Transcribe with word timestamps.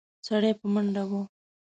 سړی 0.27 0.51
په 0.59 0.65
منډه 0.73 1.03
و. 1.09 1.11